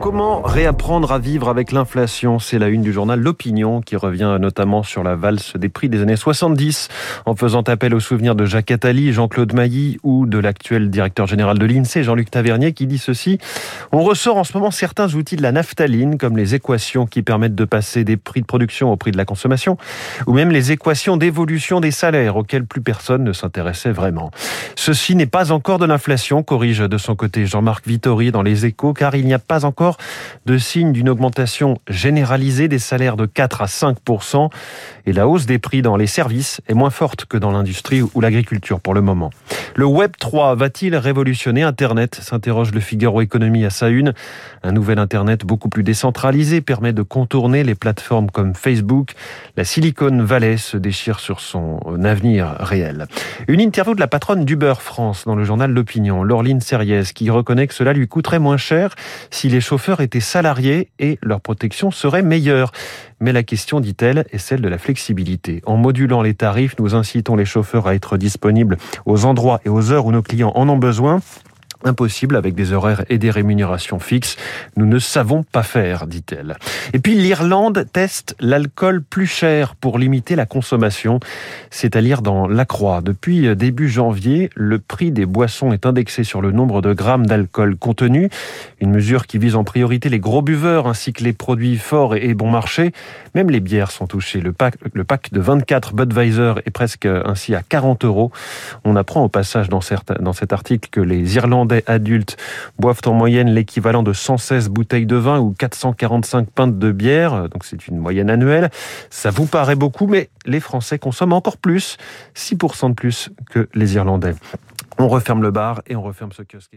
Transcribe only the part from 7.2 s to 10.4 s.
en faisant appel aux souvenirs de Jacques Attali, Jean-Claude Mailly ou de